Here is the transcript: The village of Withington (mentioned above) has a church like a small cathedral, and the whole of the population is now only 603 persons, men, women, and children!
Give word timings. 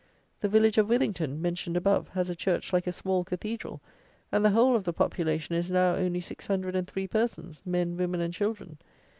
The 0.39 0.49
village 0.49 0.79
of 0.79 0.87
Withington 0.89 1.39
(mentioned 1.39 1.77
above) 1.77 2.07
has 2.13 2.27
a 2.27 2.33
church 2.35 2.73
like 2.73 2.87
a 2.87 2.91
small 2.91 3.23
cathedral, 3.23 3.81
and 4.31 4.43
the 4.43 4.49
whole 4.49 4.75
of 4.75 4.83
the 4.83 4.93
population 4.93 5.53
is 5.53 5.69
now 5.69 5.93
only 5.93 6.21
603 6.21 7.07
persons, 7.07 7.61
men, 7.67 7.95
women, 7.97 8.19
and 8.21 8.33
children! 8.33 8.79